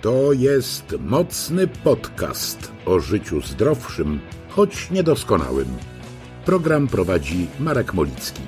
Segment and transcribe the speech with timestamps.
[0.00, 5.68] To jest mocny podcast o życiu zdrowszym, choć niedoskonałym.
[6.44, 8.42] Program prowadzi Marek Molicki.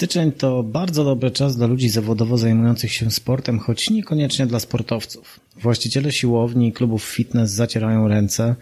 [0.00, 5.40] Styczeń to bardzo dobry czas dla ludzi zawodowo zajmujących się sportem, choć niekoniecznie dla sportowców.
[5.56, 8.54] Właściciele siłowni i klubów fitness zacierają ręce.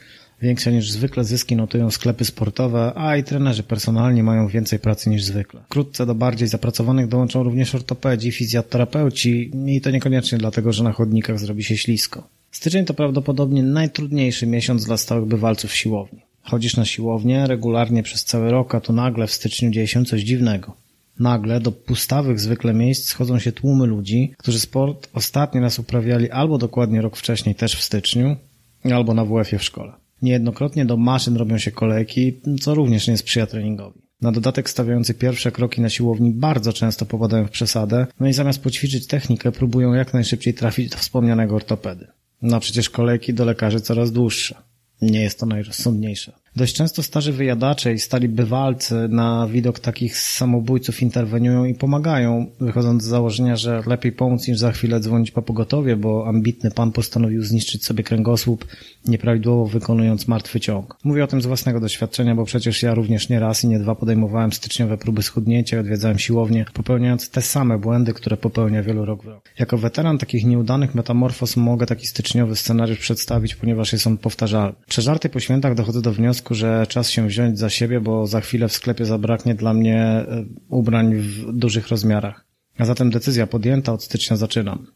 [0.42, 5.24] Większe niż zwykle zyski notują sklepy sportowe, a i trenerzy personalni mają więcej pracy niż
[5.24, 5.60] zwykle.
[5.64, 11.38] Wkrótce do bardziej zapracowanych dołączą również ortopedzi, fizjoterapeuci i to niekoniecznie dlatego, że na chodnikach
[11.38, 12.28] zrobi się ślisko.
[12.50, 16.20] Styczeń to prawdopodobnie najtrudniejszy miesiąc dla stałych bywalców siłowni.
[16.42, 20.22] Chodzisz na siłownię regularnie przez cały rok, a tu nagle w styczniu dzieje się coś
[20.22, 20.87] dziwnego.
[21.20, 26.58] Nagle do pustawych zwykle miejsc schodzą się tłumy ludzi, którzy sport ostatni raz uprawiali albo
[26.58, 28.36] dokładnie rok wcześniej, też w styczniu,
[28.84, 29.92] albo na WF-ie w szkole.
[30.22, 34.00] Niejednokrotnie do maszyn robią się kolejki, co również nie sprzyja treningowi.
[34.20, 38.62] Na dodatek stawiający pierwsze kroki na siłowni bardzo często popadają w przesadę, no i zamiast
[38.62, 42.06] poćwiczyć technikę, próbują jak najszybciej trafić do wspomnianego ortopedy.
[42.42, 44.54] No przecież kolejki do lekarzy coraz dłuższe.
[45.02, 46.32] Nie jest to najrozsądniejsze.
[46.58, 53.02] Dość często starzy wyjadacze i stali bywalcy na widok takich samobójców interweniują i pomagają, wychodząc
[53.02, 57.42] z założenia, że lepiej pomóc niż za chwilę dzwonić po pogotowie, bo ambitny pan postanowił
[57.42, 58.66] zniszczyć sobie kręgosłup,
[59.06, 60.96] nieprawidłowo wykonując martwy ciąg.
[61.04, 63.94] Mówię o tym z własnego doświadczenia, bo przecież ja również nie raz i nie dwa
[63.94, 69.22] podejmowałem styczniowe próby schudnięcia i odwiedzałem siłownię, popełniając te same błędy, które popełnia wielu rok
[69.22, 69.48] w rok.
[69.58, 74.74] Jako weteran takich nieudanych metamorfoz mogę taki styczniowy scenariusz przedstawić, ponieważ jest on powtarzalny.
[74.88, 78.68] Przeżarty po świętach dochodzę do wniosku, że czas się wziąć za siebie, bo za chwilę
[78.68, 82.44] w sklepie zabraknie dla mnie e, ubrań w dużych rozmiarach.
[82.78, 84.86] A zatem decyzja podjęta, od stycznia zaczynam.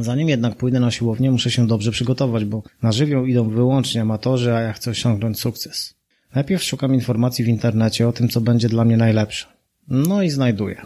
[0.00, 4.54] Zanim jednak pójdę na siłownię, muszę się dobrze przygotować, bo na żywioł idą wyłącznie amatorzy,
[4.54, 5.94] a ja chcę osiągnąć sukces.
[6.34, 9.46] Najpierw szukam informacji w internecie o tym, co będzie dla mnie najlepsze.
[9.88, 10.82] No i znajduję.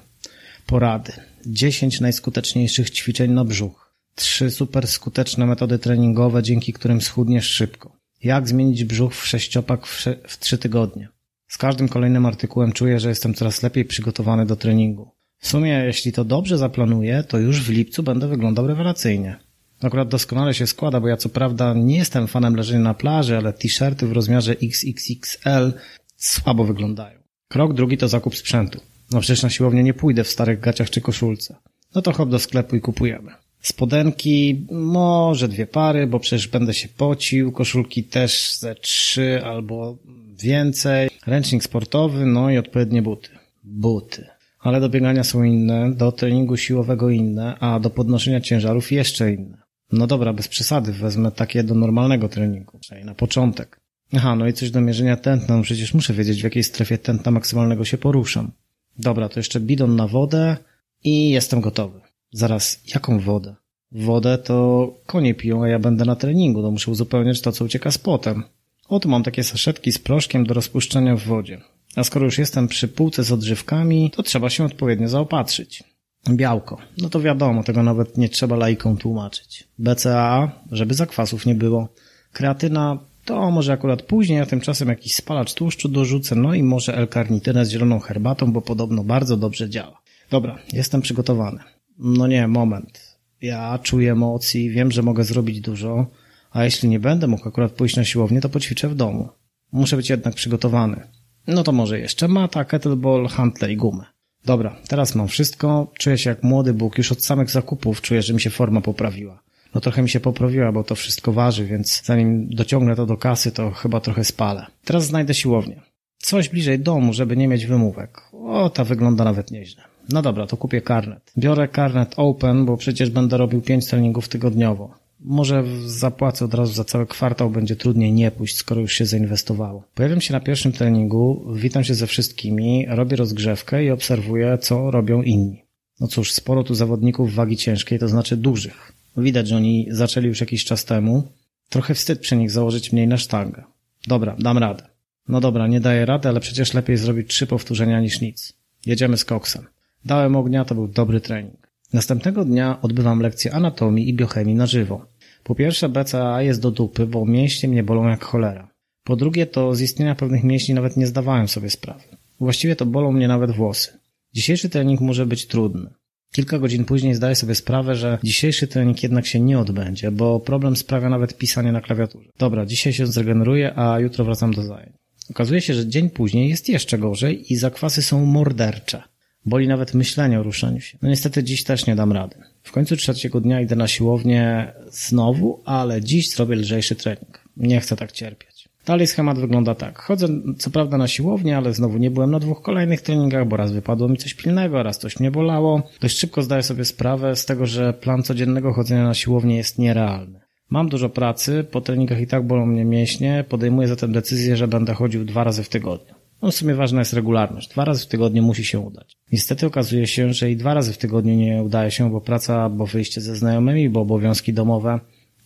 [0.67, 1.13] Porady.
[1.47, 3.93] 10 najskuteczniejszych ćwiczeń na brzuch.
[4.15, 7.96] Trzy super skuteczne metody treningowe, dzięki którym schudniesz szybko.
[8.25, 11.09] Jak zmienić brzuch w sześciopak w, trzy tygodnie.
[11.49, 15.11] Z każdym kolejnym artykułem czuję, że jestem coraz lepiej przygotowany do treningu.
[15.39, 19.37] W sumie, jeśli to dobrze zaplanuję, to już w lipcu będę wyglądał rewelacyjnie.
[19.83, 23.53] Akurat doskonale się składa, bo ja co prawda nie jestem fanem leżenia na plaży, ale
[23.53, 25.73] t-shirty w rozmiarze XXXL
[26.17, 27.19] słabo wyglądają.
[27.49, 28.81] Krok drugi to zakup sprzętu.
[29.13, 31.57] No przecież na siłownię nie pójdę w starych gaciach czy koszulce.
[31.95, 33.33] No to hop do sklepu i kupujemy.
[33.61, 39.97] Spodenki może dwie pary, bo przecież będę się pocił, koszulki też ze trzy albo
[40.43, 43.29] więcej, ręcznik sportowy, no i odpowiednie buty.
[43.65, 44.27] Buty.
[44.61, 49.59] Ale do biegania są inne, do treningu siłowego inne, a do podnoszenia ciężarów jeszcze inne.
[49.93, 53.81] No dobra, bez przesady, wezmę takie do normalnego treningu, przynajmniej na początek.
[54.13, 57.31] Aha, no i coś do mierzenia tętna, no przecież muszę wiedzieć w jakiej strefie tętna
[57.31, 58.51] maksymalnego się poruszam.
[58.99, 60.57] Dobra, to jeszcze bidon na wodę
[61.05, 62.01] i jestem gotowy.
[62.33, 63.55] Zaraz, jaką wodę?
[63.93, 67.91] Wodę to konie piją, a ja będę na treningu, to muszę uzupełniać to, co ucieka
[67.91, 68.45] z potem.
[68.89, 71.61] Oto mam takie saszetki z proszkiem do rozpuszczenia w wodzie.
[71.97, 75.85] A skoro już jestem przy półce z odżywkami, to trzeba się odpowiednio zaopatrzyć.
[76.31, 76.79] Białko.
[76.99, 79.65] No to wiadomo, tego nawet nie trzeba laikom tłumaczyć.
[79.79, 81.89] BCAA, żeby zakwasów nie było.
[82.33, 87.65] Kreatyna to może akurat później, a tymczasem jakiś spalacz tłuszczu dorzucę, no i może L-karnitynę
[87.65, 90.03] z zieloną herbatą, bo podobno bardzo dobrze działa.
[90.31, 91.76] Dobra, jestem przygotowany.
[91.99, 93.19] No nie, moment.
[93.43, 96.07] Ja czuję emocji, wiem, że mogę zrobić dużo,
[96.51, 99.29] a jeśli nie będę mógł akurat pójść na siłownię, to poćwiczę w domu.
[99.73, 101.01] Muszę być jednak przygotowany.
[101.47, 104.05] No to może jeszcze mata, kettlebell, hantle i gumę.
[104.45, 108.35] Dobra, teraz mam wszystko, czuję się jak młody Bóg, już od samych zakupów czuję, że
[108.35, 109.43] mi się forma poprawiła.
[109.75, 113.53] No trochę mi się poprawiła, bo to wszystko waży, więc zanim dociągnę to do kasy,
[113.53, 114.67] to chyba trochę spalę.
[114.85, 115.81] Teraz znajdę siłownię.
[116.19, 118.21] Coś bliżej domu, żeby nie mieć wymówek.
[118.33, 119.83] O, ta wygląda nawet nieźle.
[120.09, 121.33] No dobra, to kupię karnet.
[121.39, 124.95] Biorę karnet Open, bo przecież będę robił 5 treningów tygodniowo.
[125.21, 129.85] Może zapłacę od razu za cały kwartał, będzie trudniej nie pójść, skoro już się zainwestowało.
[129.95, 135.23] Pojawiam się na pierwszym treningu, witam się ze wszystkimi, robię rozgrzewkę i obserwuję, co robią
[135.23, 135.63] inni.
[136.01, 138.93] No cóż, sporo tu zawodników wagi ciężkiej, to znaczy dużych.
[139.17, 141.23] Widać, że oni zaczęli już jakiś czas temu.
[141.69, 143.65] Trochę wstyd przy nich założyć mniej na sztangę.
[144.07, 144.87] Dobra, dam radę.
[145.29, 148.53] No dobra, nie daję rady, ale przecież lepiej zrobić trzy powtórzenia niż nic.
[148.87, 149.67] Jedziemy z koksem.
[150.07, 151.71] Dałem ognia, to był dobry trening.
[151.93, 155.07] Następnego dnia odbywam lekcję anatomii i biochemii na żywo.
[155.45, 158.71] Po pierwsze BCAA jest do dupy, bo mięśnie mnie bolą jak cholera.
[159.05, 162.03] Po drugie to z istnienia pewnych mięśni nawet nie zdawałem sobie sprawy.
[162.41, 163.99] Właściwie to bolą mnie nawet włosy.
[164.35, 165.91] Dzisiejszy trening może być trudny.
[166.33, 170.77] Kilka godzin później zdaję sobie sprawę, że dzisiejszy trening jednak się nie odbędzie, bo problem
[170.77, 172.31] sprawia nawet pisanie na klawiaturze.
[172.39, 174.97] Dobra, dzisiaj się zregeneruję, a jutro wracam do zajęć.
[175.31, 179.03] Okazuje się, że dzień później jest jeszcze gorzej i zakwasy są mordercze.
[179.47, 180.99] Boli nawet myślenie o ruszeniu się.
[181.03, 182.37] No niestety dziś też nie dam rady.
[182.63, 187.41] W końcu trzeciego dnia idę na siłownię znowu, ale dziś zrobię lżejszy trening.
[187.57, 188.69] Nie chcę tak cierpieć.
[188.87, 189.99] Dalej schemat wygląda tak.
[189.99, 190.29] Chodzę
[190.59, 194.09] co prawda na siłownię, ale znowu nie byłem na dwóch kolejnych treningach, bo raz wypadło
[194.09, 195.83] mi coś pilnego, raz coś mnie bolało.
[196.01, 200.41] Dość szybko zdaję sobie sprawę z tego, że plan codziennego chodzenia na siłownię jest nierealny.
[200.71, 204.95] Mam dużo pracy, po treningach i tak bolą mnie mięśnie, podejmuję zatem decyzję, że będę
[204.95, 206.15] chodził dwa razy w tygodniu.
[206.43, 207.69] No w sumie ważna jest regularność.
[207.69, 209.17] Dwa razy w tygodniu musi się udać.
[209.33, 212.87] Niestety okazuje się, że i dwa razy w tygodniu nie udaje się, bo praca, bo
[212.87, 215.01] wyjście ze znajomymi, bo obowiązki domowe.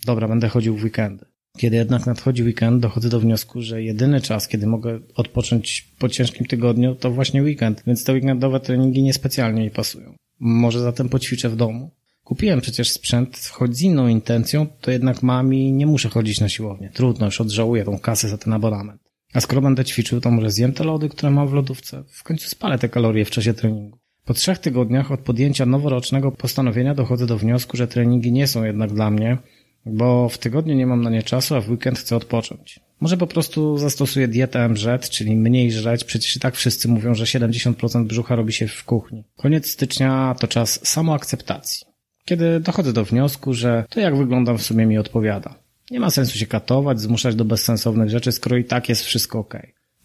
[0.07, 1.27] Dobra, będę chodził w weekendy.
[1.59, 6.47] Kiedy jednak nadchodzi weekend, dochodzę do wniosku, że jedyny czas, kiedy mogę odpocząć po ciężkim
[6.47, 10.15] tygodniu, to właśnie weekend, więc te weekendowe treningi niespecjalnie mi pasują.
[10.41, 11.91] Może zatem poćwiczę w domu.
[12.25, 16.49] Kupiłem przecież sprzęt, choć z inną intencją, to jednak mam i nie muszę chodzić na
[16.49, 16.91] siłownię.
[16.95, 19.00] Trudno, już odżałuję tą kasę za ten abonament.
[19.35, 22.05] A skoro będę ćwiczył, to może zjem te lody, które mam w lodówce.
[22.09, 23.99] W końcu spalę te kalorie w czasie treningu.
[24.25, 28.93] Po trzech tygodniach od podjęcia noworocznego postanowienia dochodzę do wniosku, że treningi nie są jednak
[28.93, 29.39] dla mnie,
[29.87, 32.81] bo w tygodniu nie mam na nie czasu, a w weekend chcę odpocząć.
[33.01, 37.25] Może po prostu zastosuję dietę MZ, czyli mniej żreć, przecież i tak wszyscy mówią, że
[37.25, 39.25] 70% brzucha robi się w kuchni.
[39.37, 41.87] Koniec stycznia to czas samoakceptacji.
[42.25, 45.55] Kiedy dochodzę do wniosku, że to jak wyglądam w sumie mi odpowiada.
[45.91, 49.55] Nie ma sensu się katować, zmuszać do bezsensownych rzeczy, skoro i tak jest wszystko ok.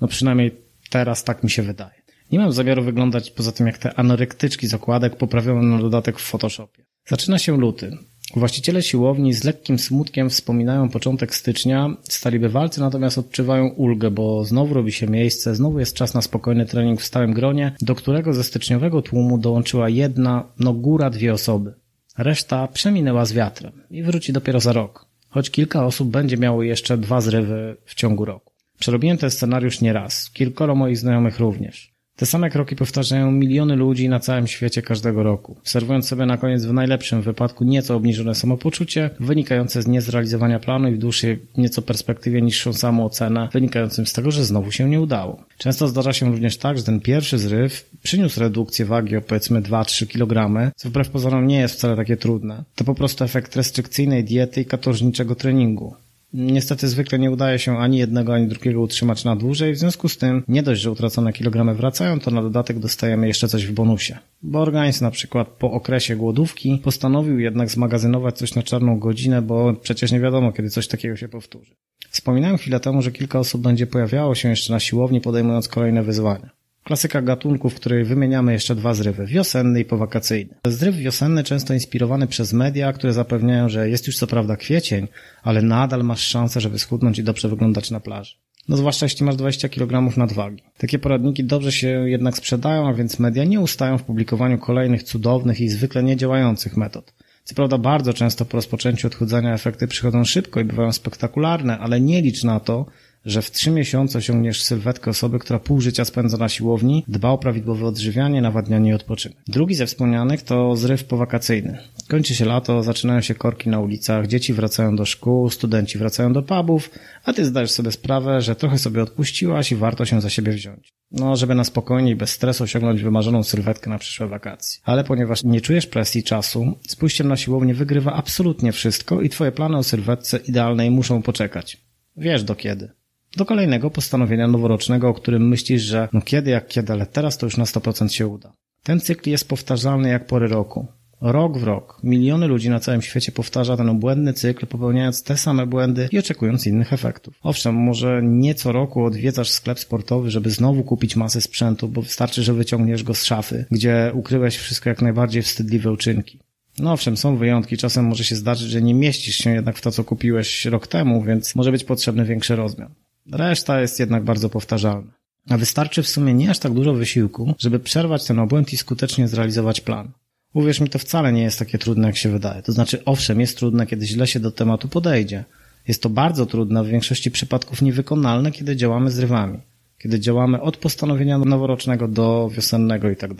[0.02, 0.56] No przynajmniej
[0.90, 2.06] teraz tak mi się wydaje.
[2.32, 6.24] Nie mam zamiaru wyglądać poza tym jak te anorektyczki z okładek poprawione na dodatek w
[6.24, 6.86] Photoshopie.
[7.08, 7.98] Zaczyna się luty.
[8.36, 14.74] Właściciele siłowni z lekkim smutkiem wspominają początek stycznia, stali bywalcy natomiast odczuwają ulgę, bo znowu
[14.74, 18.44] robi się miejsce, znowu jest czas na spokojny trening w stałym gronie, do którego ze
[18.44, 21.74] styczniowego tłumu dołączyła jedna, no góra dwie osoby.
[22.18, 25.06] Reszta przeminęła z wiatrem i wróci dopiero za rok,
[25.36, 28.54] choć kilka osób będzie miało jeszcze dwa zrywy w ciągu roku.
[28.80, 31.95] Przerobiłem ten scenariusz nieraz, kilkoro moich znajomych również.
[32.16, 36.66] Te same kroki powtarzają miliony ludzi na całym świecie każdego roku, serwując sobie na koniec
[36.66, 42.42] w najlepszym wypadku nieco obniżone samopoczucie, wynikające z niezrealizowania planu i w dłuższej nieco perspektywie
[42.42, 45.44] niższą samoocenę, wynikającym z tego, że znowu się nie udało.
[45.58, 50.08] Często zdarza się również tak, że ten pierwszy zryw przyniósł redukcję wagi o powiedzmy 2-3
[50.08, 52.64] kg, co wbrew pozorom nie jest wcale takie trudne.
[52.76, 55.96] To po prostu efekt restrykcyjnej diety i katorżniczego treningu.
[56.38, 60.18] Niestety zwykle nie udaje się ani jednego, ani drugiego utrzymać na dłużej, w związku z
[60.18, 64.18] tym nie dość, że utracone kilogramy wracają, to na dodatek dostajemy jeszcze coś w bonusie.
[64.42, 69.74] Bo organizm na przykład po okresie głodówki postanowił jednak zmagazynować coś na czarną godzinę, bo
[69.74, 71.76] przecież nie wiadomo, kiedy coś takiego się powtórzy.
[72.10, 76.65] Wspominałem chwilę temu, że kilka osób będzie pojawiało się jeszcze na siłowni, podejmując kolejne wyzwania.
[76.88, 80.56] Klasyka gatunku, w której wymieniamy jeszcze dwa zrywy, wiosenny i powakacyjny.
[80.68, 85.08] Zryw wiosenny często inspirowany przez media, które zapewniają, że jest już co prawda kwiecień,
[85.44, 88.36] ale nadal masz szansę, żeby schudnąć i dobrze wyglądać na plaży.
[88.70, 90.64] No zwłaszcza jeśli masz 20 kg nadwagi.
[90.78, 95.62] Takie poradniki dobrze się jednak sprzedają, a więc media nie ustają w publikowaniu kolejnych cudownych
[95.62, 97.14] i zwykle niedziałających metod.
[97.44, 102.22] Co prawda bardzo często po rozpoczęciu odchudzania efekty przychodzą szybko i bywają spektakularne, ale nie
[102.22, 102.86] licz na to,
[103.26, 107.38] że w trzy miesiące osiągniesz sylwetkę osoby, która pół życia spędza na siłowni, dba o
[107.38, 109.38] prawidłowe odżywianie, nawadnianie i odpoczynek.
[109.48, 111.78] Drugi ze wspomnianych to zryw powakacyjny.
[112.08, 116.44] Kończy się lato, zaczynają się korki na ulicach, dzieci wracają do szkół, studenci wracają do
[116.44, 116.90] pubów,
[117.24, 120.90] a ty zdajesz sobie sprawę, że trochę sobie odpuściłaś i warto się za siebie wziąć.
[121.12, 124.82] No, żeby na spokojnie i bez stresu osiągnąć wymarzoną sylwetkę na przyszłe wakacje.
[124.84, 129.52] Ale ponieważ nie czujesz presji czasu, z pójściem na siłownię wygrywa absolutnie wszystko i twoje
[129.52, 131.78] plany o sylwetce idealnej muszą poczekać.
[132.18, 132.92] Wiesz do kiedy
[133.36, 137.46] do kolejnego postanowienia noworocznego, o którym myślisz, że no kiedy jak kiedy, ale teraz to
[137.46, 138.52] już na 100% się uda.
[138.84, 140.88] Ten cykl jest powtarzalny jak pory roku.
[141.22, 145.68] Rok w rok miliony ludzi na całym świecie powtarza ten obłędny cykl, popełniając te same
[145.68, 147.40] błędy i oczekując innych efektów.
[147.44, 152.44] Owszem, może nie co roku odwiedzasz sklep sportowy, żeby znowu kupić masę sprzętu, bo wystarczy,
[152.44, 156.40] że wyciągniesz go z szafy, gdzie ukryłeś wszystko jak najbardziej wstydliwe uczynki.
[156.80, 157.78] No owszem, są wyjątki.
[157.78, 161.24] Czasem może się zdarzyć, że nie mieścisz się jednak w to, co kupiłeś rok temu,
[161.24, 162.90] więc może być potrzebny większy rozmiar.
[163.32, 165.12] Reszta jest jednak bardzo powtarzalna.
[165.50, 169.28] A wystarczy w sumie nie aż tak dużo wysiłku, żeby przerwać ten obłęd i skutecznie
[169.28, 170.12] zrealizować plan.
[170.54, 172.62] Uwierz mi, to wcale nie jest takie trudne, jak się wydaje.
[172.62, 175.44] To znaczy, owszem, jest trudne, kiedy źle się do tematu podejdzie.
[175.88, 179.60] Jest to bardzo trudne, w większości przypadków niewykonalne, kiedy działamy z rywami.
[179.98, 183.32] Kiedy działamy od postanowienia noworocznego do wiosennego i tak.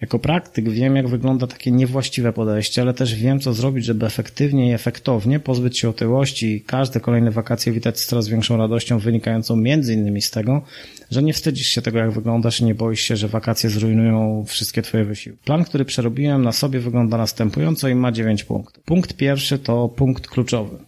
[0.00, 4.68] Jako praktyk wiem, jak wygląda takie niewłaściwe podejście, ale też wiem, co zrobić, żeby efektywnie
[4.68, 9.56] i efektownie pozbyć się otyłości i każde kolejne wakacje witać z coraz większą radością wynikającą
[9.56, 10.62] między innymi z tego,
[11.10, 14.82] że nie wstydzisz się tego, jak wyglądasz i nie boisz się, że wakacje zrujnują wszystkie
[14.82, 15.44] twoje wysiłki.
[15.44, 18.84] Plan, który przerobiłem na sobie wygląda następująco i ma 9 punktów.
[18.84, 20.78] Punkt pierwszy to punkt kluczowy.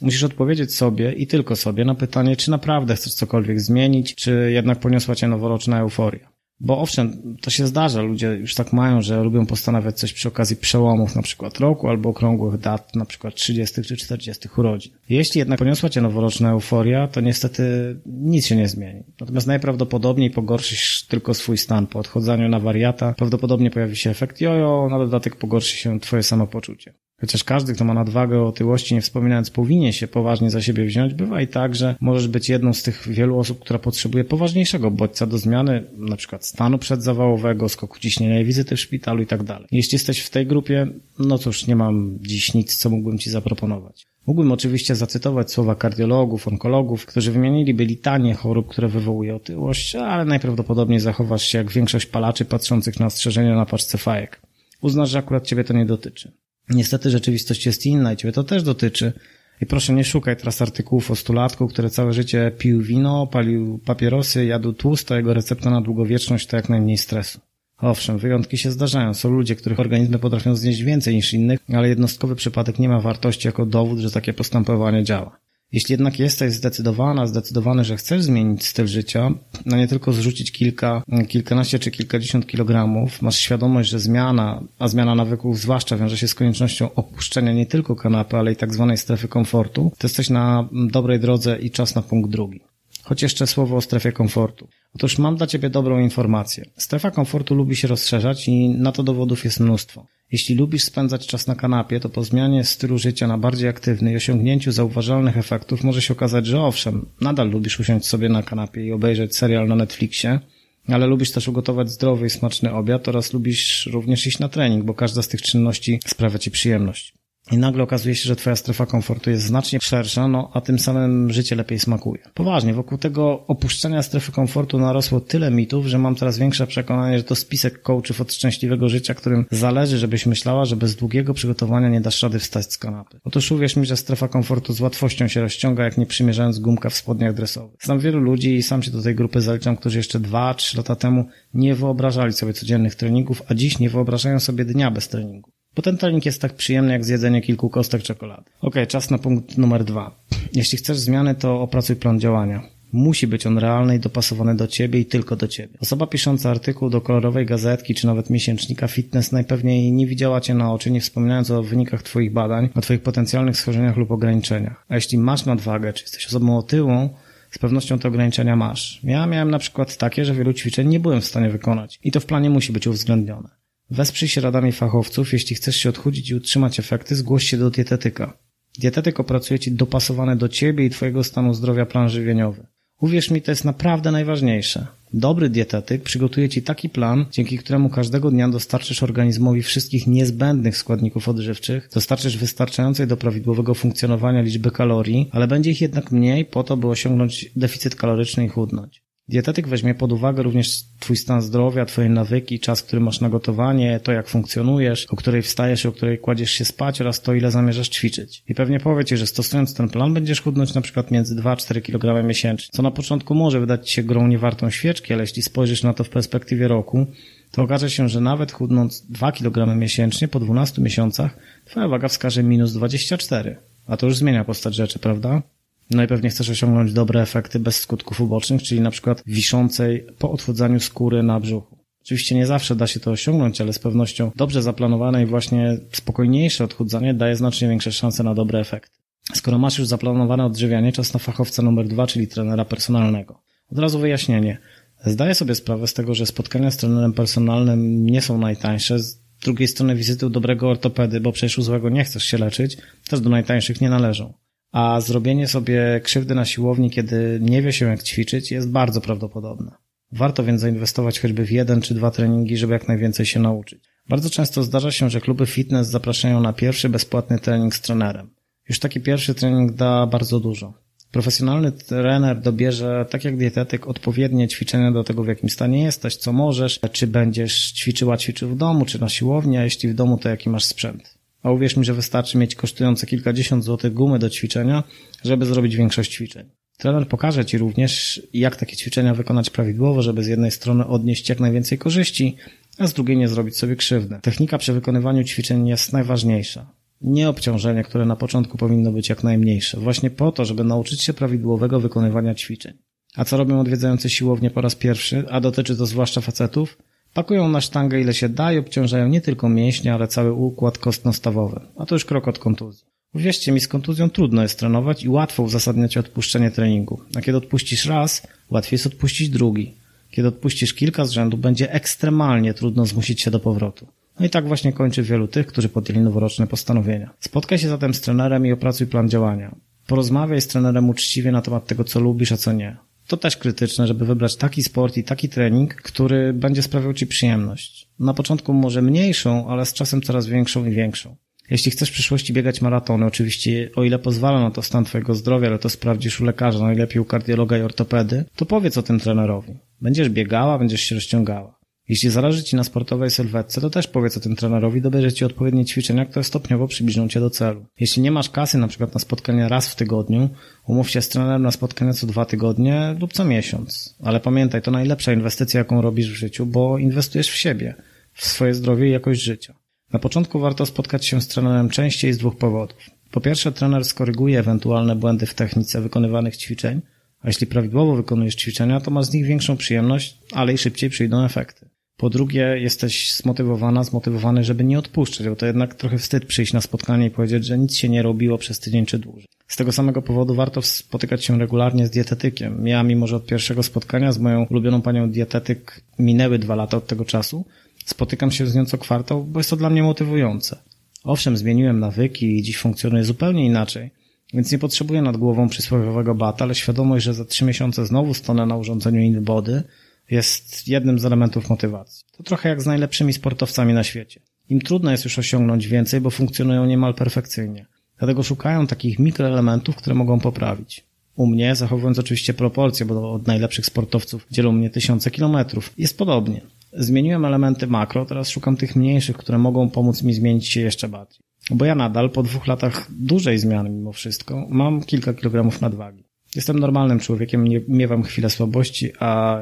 [0.00, 4.80] Musisz odpowiedzieć sobie i tylko sobie na pytanie, czy naprawdę chcesz cokolwiek zmienić, czy jednak
[4.80, 6.39] poniosła cię noworoczna euforia.
[6.60, 10.56] Bo owszem, to się zdarza, ludzie już tak mają, że lubią postanawiać coś przy okazji
[10.56, 14.92] przełomów, na przykład roku, albo okrągłych dat, na przykład 30 czy 40 urodzin.
[15.08, 17.62] Jeśli jednak poniosła cię noworoczna euforia, to niestety
[18.06, 19.02] nic się nie zmieni.
[19.20, 21.86] Natomiast najprawdopodobniej pogorszysz tylko swój stan.
[21.86, 26.94] Po odchodzeniu na wariata prawdopodobnie pojawi się efekt jojo, na dodatek pogorszy się twoje samopoczucie.
[27.20, 31.40] Chociaż każdy, kto ma nadwagę otyłości, nie wspominając, powinien się poważnie za siebie wziąć, bywa
[31.40, 35.38] i tak, że możesz być jedną z tych wielu osób, która potrzebuje poważniejszego bodźca do
[35.38, 39.68] zmiany, na przykład stanu przedzawałowego, skoku ciśnienia i wizyty w szpitalu i tak dalej.
[39.72, 40.86] Jeśli jesteś w tej grupie,
[41.18, 44.06] no cóż, nie mam dziś nic, co mógłbym Ci zaproponować.
[44.26, 51.00] Mógłbym oczywiście zacytować słowa kardiologów, onkologów, którzy wymieniliby litanie chorób, które wywołuje otyłość, ale najprawdopodobniej
[51.00, 54.40] zachowasz się jak większość palaczy patrzących na ostrzeżenia na paczce fajek.
[54.80, 56.32] Uznasz, że akurat Ciebie to nie dotyczy.
[56.70, 59.12] Niestety rzeczywistość jest inna i Ciebie to też dotyczy.
[59.60, 64.44] I proszę nie szukaj teraz artykułów o stulatku, który całe życie pił wino, palił papierosy,
[64.44, 67.40] jadł tłusto, jego recepta na długowieczność to jak najmniej stresu.
[67.78, 69.14] Owszem, wyjątki się zdarzają.
[69.14, 73.48] Są ludzie, których organizmy potrafią znieść więcej niż innych, ale jednostkowy przypadek nie ma wartości
[73.48, 75.40] jako dowód, że takie postępowanie działa.
[75.72, 79.30] Jeśli jednak jesteś zdecydowana, zdecydowany, że chcesz zmienić styl życia,
[79.66, 85.14] no nie tylko zrzucić kilka, kilkanaście czy kilkadziesiąt kilogramów, masz świadomość, że zmiana, a zmiana
[85.14, 89.28] nawyków zwłaszcza wiąże się z koniecznością opuszczenia nie tylko kanapy, ale i tak zwanej strefy
[89.28, 92.60] komfortu, to jesteś na dobrej drodze i czas na punkt drugi.
[93.02, 94.68] Choć jeszcze słowo o strefie komfortu.
[94.94, 96.64] Otóż mam dla Ciebie dobrą informację.
[96.76, 100.06] Strefa komfortu lubi się rozszerzać i na to dowodów jest mnóstwo.
[100.32, 104.16] Jeśli lubisz spędzać czas na kanapie, to po zmianie stylu życia na bardziej aktywny i
[104.16, 108.92] osiągnięciu zauważalnych efektów może się okazać, że owszem, nadal lubisz usiąść sobie na kanapie i
[108.92, 110.40] obejrzeć serial na Netflixie,
[110.88, 114.94] ale lubisz też ugotować zdrowy i smaczny obiad oraz lubisz również iść na trening, bo
[114.94, 117.19] każda z tych czynności sprawia Ci przyjemność
[117.50, 121.32] i nagle okazuje się, że twoja strefa komfortu jest znacznie szersza, no a tym samym
[121.32, 122.22] życie lepiej smakuje.
[122.34, 127.24] Poważnie, wokół tego opuszczenia strefy komfortu narosło tyle mitów, że mam coraz większe przekonanie, że
[127.24, 132.00] to spisek coachów od szczęśliwego życia, którym zależy, żebyś myślała, że bez długiego przygotowania nie
[132.00, 133.20] dasz rady wstać z kanapy.
[133.24, 136.94] Otóż uwierz mi, że strefa komfortu z łatwością się rozciąga, jak nie przymierzając gumka w
[136.94, 137.80] spodniach dresowych.
[137.82, 140.96] Znam wielu ludzi i sam się do tej grupy zaliczam, którzy jeszcze dwa, trzy lata
[140.96, 145.50] temu nie wyobrażali sobie codziennych treningów, a dziś nie wyobrażają sobie dnia bez treningu.
[145.80, 148.42] Bo ten trening jest tak przyjemny jak zjedzenie kilku kostek czekolady.
[148.60, 150.20] Ok, czas na punkt numer dwa.
[150.52, 152.62] Jeśli chcesz zmiany, to opracuj plan działania.
[152.92, 155.78] Musi być on realny i dopasowany do ciebie i tylko do ciebie.
[155.80, 160.72] Osoba pisząca artykuł do kolorowej gazetki czy nawet miesięcznika fitness najpewniej nie widziała cię na
[160.72, 164.84] oczy, nie wspominając o wynikach twoich badań, o twoich potencjalnych schorzeniach lub ograniczeniach.
[164.88, 167.08] A jeśli masz nadwagę, czy jesteś osobą otyłą,
[167.50, 169.00] z pewnością te ograniczenia masz.
[169.04, 171.98] Ja miałem na przykład takie, że wielu ćwiczeń nie byłem w stanie wykonać.
[172.04, 173.59] I to w planie musi być uwzględnione.
[173.90, 175.32] Wesprzyj się radami fachowców.
[175.32, 178.38] Jeśli chcesz się odchudzić i utrzymać efekty, zgłoś się do dietetyka.
[178.78, 182.66] Dietetyk opracuje Ci dopasowany do Ciebie i Twojego stanu zdrowia plan żywieniowy.
[183.00, 184.86] Uwierz mi, to jest naprawdę najważniejsze.
[185.12, 191.28] Dobry dietetyk przygotuje Ci taki plan, dzięki któremu każdego dnia dostarczysz organizmowi wszystkich niezbędnych składników
[191.28, 196.76] odżywczych, dostarczysz wystarczającej do prawidłowego funkcjonowania liczby kalorii, ale będzie ich jednak mniej po to,
[196.76, 199.02] by osiągnąć deficyt kaloryczny i chudnąć.
[199.30, 204.00] Dietetyk weźmie pod uwagę również Twój stan zdrowia, Twoje nawyki, czas, który masz na gotowanie,
[204.02, 207.88] to jak funkcjonujesz, o której wstajesz, o której kładziesz się spać oraz to, ile zamierzasz
[207.88, 208.42] ćwiczyć.
[208.48, 212.26] I pewnie powie Ci, że stosując ten plan będziesz chudnąć na przykład między 2-4 kg
[212.26, 215.94] miesięcznie, co na początku może wydać Ci się grą niewartą świeczki, ale jeśli spojrzysz na
[215.94, 217.06] to w perspektywie roku,
[217.50, 222.42] to okaże się, że nawet chudnąc 2 kg miesięcznie po 12 miesiącach, Twoja waga wskaże
[222.42, 223.56] minus 24.
[223.86, 225.42] A to już zmienia postać rzeczy, prawda?
[225.90, 230.30] No i pewnie chcesz osiągnąć dobre efekty bez skutków ubocznych, czyli na przykład wiszącej po
[230.30, 231.78] odchudzaniu skóry na brzuchu.
[232.02, 236.64] Oczywiście nie zawsze da się to osiągnąć, ale z pewnością dobrze zaplanowane i właśnie spokojniejsze
[236.64, 238.98] odchudzanie daje znacznie większe szanse na dobre efekty.
[239.34, 243.42] Skoro masz już zaplanowane odżywianie, czas na fachowca numer dwa, czyli trenera personalnego.
[243.72, 244.58] Od razu wyjaśnienie.
[245.04, 248.98] Zdaję sobie sprawę z tego, że spotkania z trenerem personalnym nie są najtańsze.
[248.98, 252.76] Z drugiej strony wizyty u dobrego ortopedy, bo przecież u złego nie chcesz się leczyć,
[253.08, 254.32] też do najtańszych nie należą
[254.72, 259.72] a zrobienie sobie krzywdy na siłowni, kiedy nie wie się jak ćwiczyć, jest bardzo prawdopodobne.
[260.12, 263.84] Warto więc zainwestować choćby w jeden czy dwa treningi, żeby jak najwięcej się nauczyć.
[264.08, 268.30] Bardzo często zdarza się, że kluby fitness zapraszają na pierwszy bezpłatny trening z trenerem.
[268.68, 270.74] Już taki pierwszy trening da bardzo dużo.
[271.10, 276.32] Profesjonalny trener dobierze, tak jak dietetyk, odpowiednie ćwiczenia do tego, w jakim stanie jesteś, co
[276.32, 280.28] możesz, czy będziesz ćwiczyła, ćwiczył w domu, czy na siłowni, a jeśli w domu, to
[280.28, 281.19] jaki masz sprzęt.
[281.42, 284.82] A uwierz mi, że wystarczy mieć kosztujące kilkadziesiąt złotych gumy do ćwiczenia,
[285.24, 286.50] żeby zrobić większość ćwiczeń.
[286.78, 291.40] Trener pokaże Ci również, jak takie ćwiczenia wykonać prawidłowo, żeby z jednej strony odnieść jak
[291.40, 292.36] najwięcej korzyści,
[292.78, 294.18] a z drugiej nie zrobić sobie krzywdy.
[294.22, 296.66] Technika przy wykonywaniu ćwiczeń jest najważniejsza.
[297.00, 301.12] Nie obciążenie, które na początku powinno być jak najmniejsze, właśnie po to, żeby nauczyć się
[301.12, 302.74] prawidłowego wykonywania ćwiczeń.
[303.16, 306.78] A co robią odwiedzający siłownię po raz pierwszy, a dotyczy to zwłaszcza facetów?
[307.14, 311.60] Pakują na sztangę ile się da i obciążają nie tylko mięśnie, ale cały układ kostno-stawowy.
[311.76, 312.84] A to już krok od kontuzji.
[313.14, 317.00] Uwierzcie mi, z kontuzją trudno jest trenować i łatwo uzasadniać odpuszczenie treningu.
[317.16, 319.74] A kiedy odpuścisz raz, łatwiej jest odpuścić drugi.
[320.10, 323.86] Kiedy odpuścisz kilka z rzędu, będzie ekstremalnie trudno zmusić się do powrotu.
[324.20, 327.10] No i tak właśnie kończy wielu tych, którzy podjęli noworoczne postanowienia.
[327.20, 329.54] Spotkaj się zatem z trenerem i opracuj plan działania.
[329.86, 332.76] Porozmawiaj z trenerem uczciwie na temat tego, co lubisz, a co nie.
[333.10, 337.88] To też krytyczne, żeby wybrać taki sport i taki trening, który będzie sprawiał Ci przyjemność.
[337.98, 341.16] Na początku może mniejszą, ale z czasem coraz większą i większą.
[341.50, 345.48] Jeśli chcesz w przyszłości biegać maratony, oczywiście o ile pozwala na to stan Twojego zdrowia,
[345.48, 349.58] ale to sprawdzisz u lekarza, najlepiej u kardiologa i ortopedy, to powiedz o tym trenerowi.
[349.80, 351.59] Będziesz biegała, będziesz się rozciągała.
[351.90, 355.64] Jeśli zależy Ci na sportowej sylwetce, to też powiedz o tym trenerowi, dobierze Ci odpowiednie
[355.64, 357.66] ćwiczenia, które stopniowo przybliżą Cię do celu.
[357.80, 360.28] Jeśli nie masz kasy na przykład na spotkania raz w tygodniu,
[360.66, 363.96] umów się z trenerem na spotkania co dwa tygodnie lub co miesiąc.
[364.02, 367.74] Ale pamiętaj, to najlepsza inwestycja, jaką robisz w życiu, bo inwestujesz w siebie,
[368.12, 369.54] w swoje zdrowie i jakość życia.
[369.92, 372.90] Na początku warto spotkać się z trenerem częściej z dwóch powodów.
[373.10, 376.80] Po pierwsze, trener skoryguje ewentualne błędy w technice wykonywanych ćwiczeń,
[377.20, 381.24] a jeśli prawidłowo wykonujesz ćwiczenia, to masz z nich większą przyjemność, ale i szybciej przyjdą
[381.24, 381.70] efekty.
[382.00, 386.60] Po drugie, jesteś zmotywowana, zmotywowany, żeby nie odpuszczać, bo to jednak trochę wstyd przyjść na
[386.60, 389.26] spotkanie i powiedzieć, że nic się nie robiło przez tydzień czy dłużej.
[389.48, 392.66] Z tego samego powodu warto spotykać się regularnie z dietetykiem.
[392.66, 396.86] Ja, mimo że od pierwszego spotkania z moją ulubioną panią dietetyk minęły dwa lata od
[396.86, 397.44] tego czasu,
[397.84, 400.56] spotykam się z nią co kwartał, bo jest to dla mnie motywujące.
[401.04, 403.90] Owszem, zmieniłem nawyki i dziś funkcjonuję zupełnie inaczej,
[404.34, 408.46] więc nie potrzebuję nad głową przysłowiowego bata, ale świadomość, że za trzy miesiące znowu stanę
[408.46, 409.62] na urządzeniu InBody,
[410.10, 412.04] jest jednym z elementów motywacji.
[412.16, 414.20] To trochę jak z najlepszymi sportowcami na świecie.
[414.48, 417.66] Im trudno jest już osiągnąć więcej, bo funkcjonują niemal perfekcyjnie.
[417.98, 420.84] Dlatego szukają takich mikroelementów, które mogą poprawić.
[421.16, 426.40] U mnie, zachowując oczywiście proporcje, bo od najlepszych sportowców dzielą mnie tysiące kilometrów, jest podobnie.
[426.72, 431.20] Zmieniłem elementy makro, teraz szukam tych mniejszych, które mogą pomóc mi zmienić się jeszcze bardziej.
[431.50, 436.04] Bo ja nadal, po dwóch latach dużej zmiany mimo wszystko, mam kilka kilogramów nadwagi.
[436.34, 439.40] Jestem normalnym człowiekiem, nie miewam chwilę słabości, a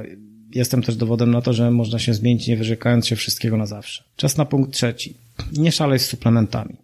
[0.55, 4.05] jestem też dowodem na to, że można się zmienić nie wyrzekając się wszystkiego na zawsze.
[4.17, 5.15] Czas na punkt trzeci.
[5.53, 6.77] Nie szalej z suplementami.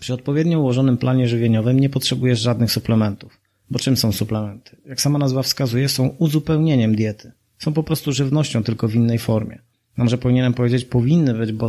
[0.00, 3.40] Przy odpowiednio ułożonym planie żywieniowym nie potrzebujesz żadnych suplementów.
[3.70, 4.76] Bo czym są suplementy?
[4.86, 7.32] Jak sama nazwa wskazuje, są uzupełnieniem diety.
[7.58, 9.58] Są po prostu żywnością, tylko w innej formie.
[9.96, 11.68] Może powinienem powiedzieć powinny być, bo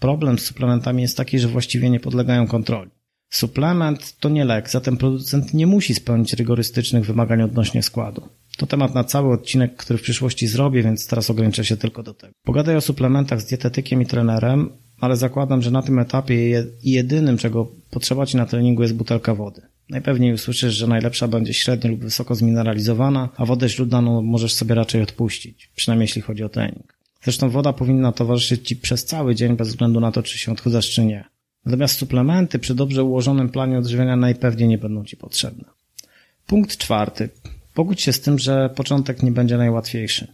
[0.00, 2.90] problem z suplementami jest taki, że właściwie nie podlegają kontroli.
[3.30, 8.28] Suplement to nie lek, zatem producent nie musi spełnić rygorystycznych wymagań odnośnie składu.
[8.56, 12.14] To temat na cały odcinek, który w przyszłości zrobię, więc teraz ograniczę się tylko do
[12.14, 12.32] tego.
[12.44, 17.68] Pogadaj o suplementach z dietetykiem i trenerem, ale zakładam, że na tym etapie jedynym, czego
[17.90, 19.62] potrzeba Ci na treningu jest butelka wody.
[19.90, 25.02] Najpewniej usłyszysz, że najlepsza będzie średnio lub wysoko zmineralizowana, a wodę źródlaną możesz sobie raczej
[25.02, 26.96] odpuścić, przynajmniej jeśli chodzi o trening.
[27.22, 30.90] Zresztą woda powinna towarzyszyć Ci przez cały dzień bez względu na to, czy się odchudzasz,
[30.90, 31.24] czy nie.
[31.64, 35.64] Natomiast suplementy przy dobrze ułożonym planie odżywiania najpewniej nie będą Ci potrzebne.
[36.46, 37.28] Punkt czwarty.
[37.76, 40.26] Pogódź się z tym, że początek nie będzie najłatwiejszy.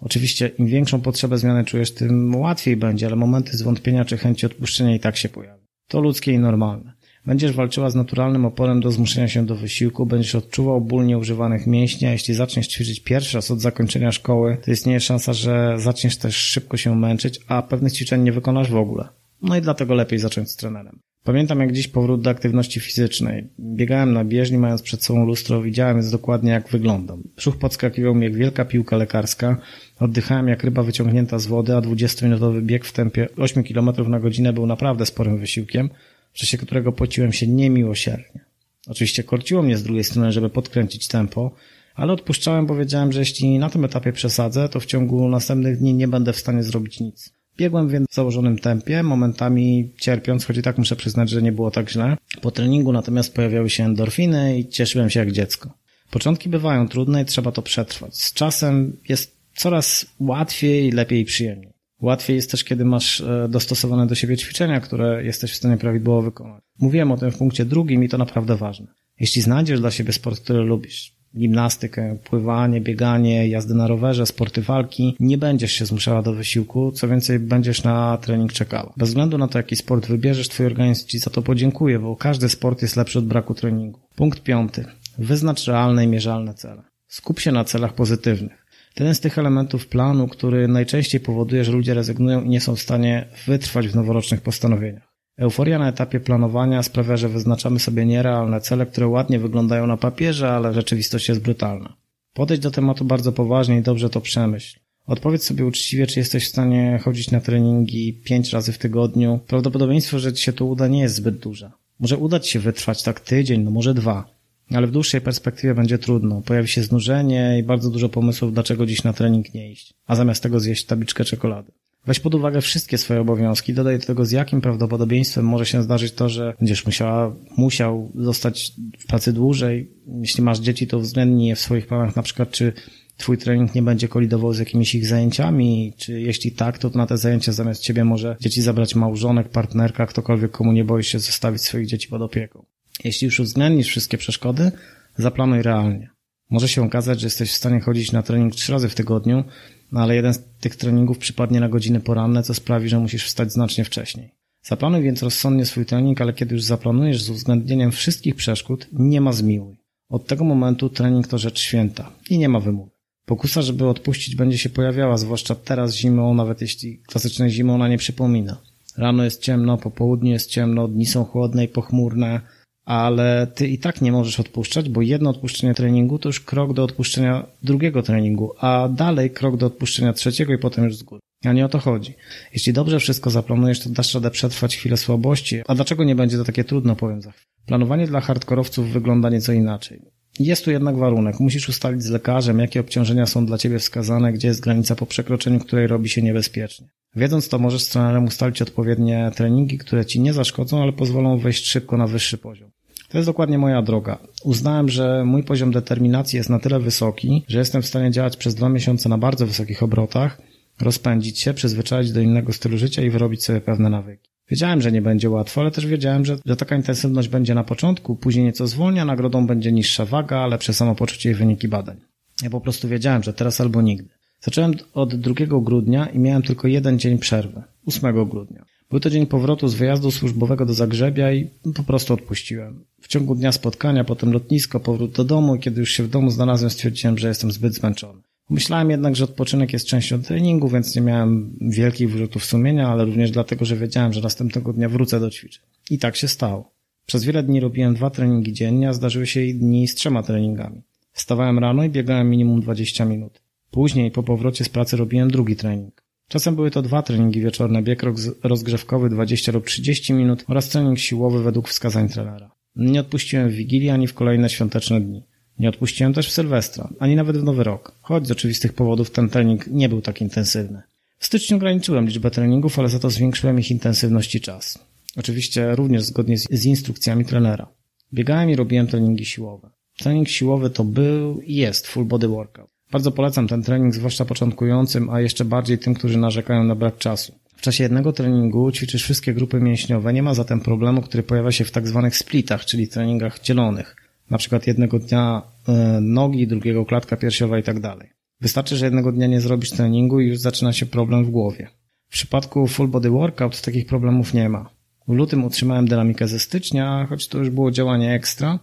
[0.00, 4.94] Oczywiście im większą potrzebę zmiany czujesz, tym łatwiej będzie, ale momenty zwątpienia czy chęci odpuszczenia
[4.94, 5.62] i tak się pojawią.
[5.88, 6.92] To ludzkie i normalne.
[7.26, 12.08] Będziesz walczyła z naturalnym oporem do zmuszenia się do wysiłku, będziesz odczuwał ból nieużywanych mięśni,
[12.08, 16.36] a jeśli zaczniesz ćwiczyć pierwszy raz od zakończenia szkoły, to istnieje szansa, że zaczniesz też
[16.36, 19.08] szybko się męczyć, a pewnych ćwiczeń nie wykonasz w ogóle.
[19.42, 20.98] No i dlatego lepiej zacząć z trenerem.
[21.24, 23.48] Pamiętam jak dziś powrót do aktywności fizycznej.
[23.60, 27.22] Biegałem na bieżni, mając przed sobą lustro, widziałem więc dokładnie jak wyglądam.
[27.36, 29.56] Brzuch podskakiwał mi jak wielka piłka lekarska,
[30.00, 34.52] oddychałem jak ryba wyciągnięta z wody, a 20-minutowy bieg w tempie 8 km na godzinę
[34.52, 35.90] był naprawdę sporym wysiłkiem,
[36.32, 38.40] w czasie którego pociłem się niemiłosiernie.
[38.86, 41.54] Oczywiście korciło mnie z drugiej strony, żeby podkręcić tempo,
[41.94, 45.94] ale odpuszczałem, bo wiedziałem, że jeśli na tym etapie przesadzę, to w ciągu następnych dni
[45.94, 47.32] nie będę w stanie zrobić nic.
[47.56, 51.70] Biegłem więc w założonym tempie, momentami cierpiąc, choć i tak muszę przyznać, że nie było
[51.70, 52.16] tak źle.
[52.42, 55.70] Po treningu natomiast pojawiały się endorfiny i cieszyłem się jak dziecko.
[56.10, 58.22] Początki bywają trudne i trzeba to przetrwać.
[58.22, 61.74] Z czasem jest coraz łatwiej, lepiej i przyjemniej.
[62.00, 66.22] Łatwiej jest też, kiedy masz e, dostosowane do siebie ćwiczenia, które jesteś w stanie prawidłowo
[66.22, 66.62] wykonać.
[66.80, 68.86] Mówiłem o tym w punkcie drugim i to naprawdę ważne.
[69.20, 75.16] Jeśli znajdziesz dla siebie sport, który lubisz, gimnastykę, pływanie, bieganie, jazdy na rowerze, sporty walki,
[75.20, 78.92] nie będziesz się zmuszała do wysiłku, co więcej będziesz na trening czekała.
[78.96, 82.48] Bez względu na to, jaki sport wybierzesz, twój organizm ci za to podziękuje, bo każdy
[82.48, 84.00] sport jest lepszy od braku treningu.
[84.16, 84.84] Punkt piąty.
[85.18, 86.82] Wyznacz realne i mierzalne cele.
[87.08, 88.64] Skup się na celach pozytywnych.
[88.98, 92.80] Jeden z tych elementów planu, który najczęściej powoduje, że ludzie rezygnują i nie są w
[92.80, 95.13] stanie wytrwać w noworocznych postanowieniach.
[95.36, 100.50] Euforia na etapie planowania sprawia, że wyznaczamy sobie nierealne cele, które ładnie wyglądają na papierze,
[100.50, 101.96] ale rzeczywistość jest brutalna.
[102.34, 104.78] Podejdź do tematu bardzo poważnie i dobrze to przemyśl.
[105.06, 109.40] Odpowiedz sobie uczciwie, czy jesteś w stanie chodzić na treningi pięć razy w tygodniu.
[109.46, 111.70] Prawdopodobieństwo, że ci się to uda, nie jest zbyt duże.
[112.00, 114.34] Może udać się wytrwać tak tydzień, no może dwa.
[114.70, 116.42] Ale w dłuższej perspektywie będzie trudno.
[116.42, 120.42] Pojawi się znużenie i bardzo dużo pomysłów, dlaczego dziś na trening nie iść, a zamiast
[120.42, 121.72] tego zjeść tabliczkę czekolady.
[122.06, 126.12] Weź pod uwagę wszystkie swoje obowiązki, dodaj do tego, z jakim prawdopodobieństwem może się zdarzyć
[126.12, 129.90] to, że będziesz musiała, musiał zostać w pracy dłużej.
[130.20, 132.72] Jeśli masz dzieci, to uwzględnij je w swoich planach, na przykład czy
[133.16, 137.18] twój trening nie będzie kolidował z jakimiś ich zajęciami, czy jeśli tak, to na te
[137.18, 141.86] zajęcia zamiast ciebie może dzieci zabrać małżonek, partnerka, ktokolwiek, komu nie boisz się zostawić swoich
[141.86, 142.64] dzieci pod opieką.
[143.04, 144.72] Jeśli już uwzględnisz wszystkie przeszkody,
[145.16, 146.10] zaplanuj realnie.
[146.50, 149.44] Może się okazać, że jesteś w stanie chodzić na trening trzy razy w tygodniu,
[149.94, 153.52] no ale jeden z tych treningów przypadnie na godziny poranne, co sprawi, że musisz wstać
[153.52, 154.30] znacznie wcześniej.
[154.62, 159.32] Zaplanuj więc rozsądnie swój trening, ale kiedy już zaplanujesz z uwzględnieniem wszystkich przeszkód, nie ma
[159.32, 159.76] zmiłuj.
[160.08, 162.90] Od tego momentu trening to rzecz święta i nie ma wymowy.
[163.26, 167.98] Pokusa, żeby odpuścić, będzie się pojawiała, zwłaszcza teraz zimą, nawet jeśli klasycznej zimy ona nie
[167.98, 168.60] przypomina.
[168.96, 172.40] Rano jest ciemno, po południu jest ciemno, dni są chłodne i pochmurne,
[172.84, 176.84] ale ty i tak nie możesz odpuszczać, bo jedno odpuszczenie treningu to już krok do
[176.84, 181.20] odpuszczenia drugiego treningu, a dalej krok do odpuszczenia trzeciego i potem już z góry.
[181.44, 182.14] A nie o to chodzi.
[182.52, 185.62] Jeśli dobrze wszystko zaplanujesz, to dasz radę przetrwać chwilę słabości.
[185.66, 187.46] A dlaczego nie będzie to takie trudno, powiem za chwilę.
[187.66, 190.00] Planowanie dla hardkorowców wygląda nieco inaczej.
[190.40, 191.40] Jest tu jednak warunek.
[191.40, 195.60] Musisz ustalić z lekarzem, jakie obciążenia są dla ciebie wskazane, gdzie jest granica po przekroczeniu,
[195.60, 196.88] której robi się niebezpiecznie.
[197.16, 201.96] Wiedząc to, możesz trenerem ustalić odpowiednie treningi, które ci nie zaszkodzą, ale pozwolą wejść szybko
[201.96, 202.70] na wyższy poziom.
[203.08, 204.18] To jest dokładnie moja droga.
[204.44, 208.54] Uznałem, że mój poziom determinacji jest na tyle wysoki, że jestem w stanie działać przez
[208.54, 210.40] dwa miesiące na bardzo wysokich obrotach,
[210.80, 214.30] rozpędzić się, przyzwyczaić do innego stylu życia i wyrobić sobie pewne nawyki.
[214.50, 218.16] Wiedziałem, że nie będzie łatwo, ale też wiedziałem, że, że taka intensywność będzie na początku,
[218.16, 221.96] później nieco zwolnia, nagrodą będzie niższa waga, lepsze samopoczucie i wyniki badań.
[222.42, 224.13] Ja po prostu wiedziałem, że teraz albo nigdy.
[224.44, 227.62] Zacząłem od 2 grudnia i miałem tylko jeden dzień przerwy.
[227.86, 228.64] 8 grudnia.
[228.90, 232.84] Był to dzień powrotu z wyjazdu służbowego do Zagrzebia i po prostu odpuściłem.
[233.00, 236.30] W ciągu dnia spotkania, potem lotnisko, powrót do domu i kiedy już się w domu
[236.30, 238.20] znalazłem, stwierdziłem, że jestem zbyt zmęczony.
[238.50, 243.30] Myślałem jednak, że odpoczynek jest częścią treningu, więc nie miałem wielkich wyrzutów sumienia, ale również
[243.30, 245.64] dlatego, że wiedziałem, że następnego dnia wrócę do ćwiczeń.
[245.90, 246.70] I tak się stało.
[247.06, 250.82] Przez wiele dni robiłem dwa treningi dziennie, a zdarzyły się i dni z trzema treningami.
[251.12, 253.43] Wstawałem rano i biegałem minimum 20 minut.
[253.74, 256.02] Później po powrocie z pracy robiłem drugi trening.
[256.28, 258.02] Czasem były to dwa treningi wieczorne, bieg
[258.42, 262.50] rozgrzewkowy 20 lub 30 minut oraz trening siłowy według wskazań trenera.
[262.76, 265.22] Nie odpuściłem w Wigilii ani w kolejne świąteczne dni.
[265.58, 269.28] Nie odpuściłem też w Sylwestra, ani nawet w Nowy Rok, choć z oczywistych powodów ten
[269.28, 270.82] trening nie był tak intensywny.
[271.18, 274.78] W styczniu ograniczyłem liczbę treningów, ale za to zwiększyłem ich intensywność i czas.
[275.16, 277.66] Oczywiście również zgodnie z instrukcjami trenera.
[278.12, 279.70] Biegałem i robiłem treningi siłowe.
[279.98, 282.73] Trening siłowy to był i jest full body workout.
[282.94, 287.34] Bardzo polecam ten trening, zwłaszcza początkującym, a jeszcze bardziej tym, którzy narzekają na brak czasu.
[287.56, 291.64] W czasie jednego treningu ćwiczysz wszystkie grupy mięśniowe, nie ma zatem problemu, który pojawia się
[291.64, 293.96] w tak zwanych splitach, czyli treningach dzielonych.
[294.30, 298.10] Na przykład jednego dnia e, nogi, drugiego klatka piersiowa i tak dalej.
[298.40, 301.68] Wystarczy, że jednego dnia nie zrobisz treningu i już zaczyna się problem w głowie.
[302.08, 304.70] W przypadku full body workout takich problemów nie ma.
[305.08, 308.58] W lutym utrzymałem dynamikę ze stycznia, choć to już było działanie ekstra,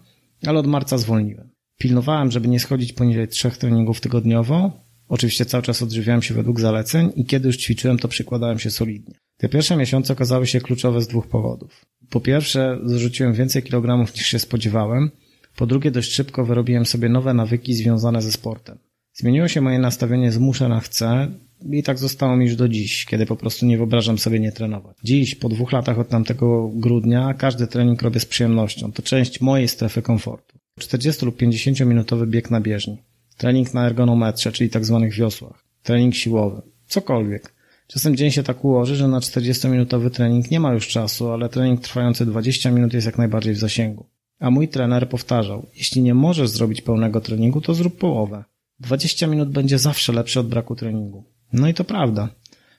[0.46, 1.51] ale od marca zwolniłem.
[1.82, 4.72] Pilnowałem, żeby nie schodzić poniżej trzech treningów tygodniowo.
[5.08, 9.16] Oczywiście cały czas odżywiałem się według zaleceń i kiedy już ćwiczyłem, to przykładałem się solidnie.
[9.38, 11.86] Te pierwsze miesiące okazały się kluczowe z dwóch powodów.
[12.10, 15.12] Po pierwsze, zrzuciłem więcej kilogramów niż się spodziewałem.
[15.56, 18.78] Po drugie, dość szybko wyrobiłem sobie nowe nawyki związane ze sportem.
[19.14, 21.28] Zmieniło się moje nastawienie z muszę na chcę
[21.72, 24.98] i tak zostało mi już do dziś, kiedy po prostu nie wyobrażam sobie nie trenować.
[25.04, 28.92] Dziś, po dwóch latach od tamtego grudnia, każdy trening robię z przyjemnością.
[28.92, 30.61] To część mojej strefy komfortu.
[30.82, 32.98] 40 lub 50 minutowy bieg na bieżni,
[33.38, 37.54] trening na ergonometrze, czyli tak zwanych wiosłach, trening siłowy, cokolwiek.
[37.88, 41.82] Czasem dzień się tak ułoży, że na 40-minutowy trening nie ma już czasu, ale trening
[41.82, 44.06] trwający 20 minut jest jak najbardziej w zasięgu.
[44.40, 48.44] A mój trener powtarzał, jeśli nie możesz zrobić pełnego treningu, to zrób połowę.
[48.80, 51.24] 20 minut będzie zawsze lepszy od braku treningu.
[51.54, 52.30] No i to prawda.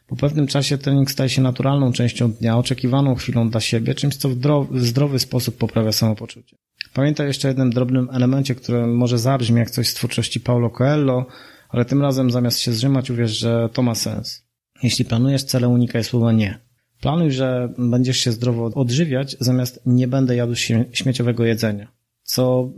[0.06, 4.28] Po pewnym czasie trening staje się naturalną częścią dnia, oczekiwaną chwilą dla siebie, czymś co
[4.28, 6.56] w zdrowy sposób poprawia samopoczucie.
[6.94, 11.26] Pamiętaj jeszcze o jednym drobnym elemencie, który może zabrzmi jak coś z twórczości Paulo Coelho,
[11.68, 14.44] ale tym razem zamiast się zrzymać uwierz, że to ma sens.
[14.82, 16.58] Jeśli planujesz cele, unikaj słowa nie.
[17.00, 20.54] Planuj, że będziesz się zdrowo odżywiać, zamiast nie będę jadł
[20.92, 21.88] śmieciowego jedzenia.
[22.22, 22.70] Co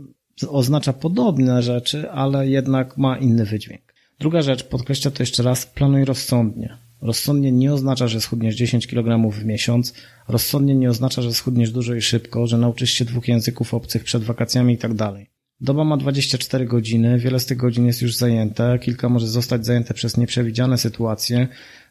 [0.47, 3.93] oznacza podobne rzeczy, ale jednak ma inny wydźwięk.
[4.19, 6.77] Druga rzecz, podkreślę to jeszcze raz, planuj rozsądnie.
[7.01, 9.93] Rozsądnie nie oznacza, że schudniesz 10 kg w miesiąc.
[10.27, 14.23] Rozsądnie nie oznacza, że schudniesz dużo i szybko, że nauczysz się dwóch języków obcych przed
[14.23, 15.29] wakacjami i tak dalej.
[15.61, 19.93] Doba ma 24 godziny, wiele z tych godzin jest już zajęte, kilka może zostać zajęte
[19.93, 21.47] przez nieprzewidziane sytuacje.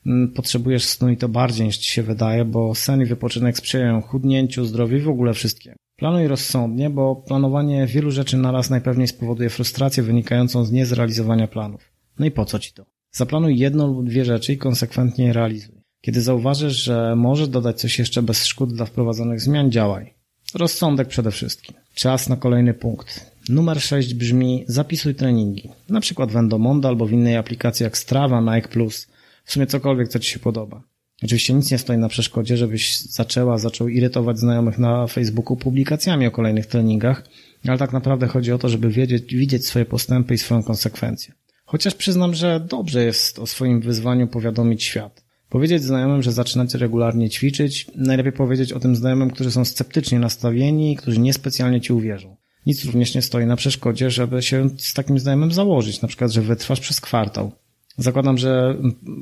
[0.06, 4.02] Mm, potrzebujesz snu i to bardziej niż ci się wydaje, bo sen i wypoczynek sprzyjają
[4.02, 5.76] chudnięciu, zdrowiu i w ogóle wszystkiemu.
[5.96, 11.92] Planuj rozsądnie, bo planowanie wielu rzeczy naraz najpewniej spowoduje frustrację wynikającą z niezrealizowania planów.
[12.18, 12.93] No i po co ci to?
[13.14, 15.74] Zaplanuj jedną lub dwie rzeczy i konsekwentnie je realizuj.
[16.00, 20.14] Kiedy zauważysz, że możesz dodać coś jeszcze bez szkód dla wprowadzonych zmian, działaj.
[20.55, 21.74] Rozsądek przede wszystkim.
[21.94, 23.31] Czas na kolejny punkt.
[23.48, 25.68] Numer 6 brzmi zapisuj treningi.
[25.88, 29.07] Na przykład w Endomondo albo w innej aplikacji jak Strava, Nike Plus.
[29.44, 30.83] W sumie cokolwiek, co Ci się podoba.
[31.22, 36.31] Oczywiście nic nie stoi na przeszkodzie, żebyś zaczęła, zaczął irytować znajomych na Facebooku publikacjami o
[36.31, 37.24] kolejnych treningach,
[37.68, 41.35] ale tak naprawdę chodzi o to, żeby wiedzieć, widzieć swoje postępy i swoją konsekwencję.
[41.74, 45.24] Chociaż przyznam, że dobrze jest o swoim wyzwaniu powiadomić świat.
[45.48, 50.92] Powiedzieć znajomym, że zaczynacie regularnie ćwiczyć, najlepiej powiedzieć o tym znajomym, którzy są sceptycznie nastawieni
[50.92, 52.37] i którzy niespecjalnie ci uwierzą.
[52.66, 56.42] Nic również nie stoi na przeszkodzie, żeby się z takim znajomym założyć, na przykład, że
[56.42, 57.52] wytrwasz przez kwartał.
[57.98, 58.76] Zakładam, że